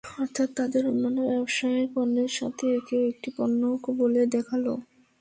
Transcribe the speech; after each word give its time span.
অর্থাৎ 0.17 0.49
তাদের 0.57 0.83
অনান্য 0.91 1.19
ব্যবসায়িক 1.29 1.89
পণ্যের 1.95 2.31
সাথে 2.39 2.65
একেও 2.77 3.01
একটি 3.11 3.29
পণ্য 3.37 3.61
বলে 3.99 4.21
দেখালো। 4.35 4.73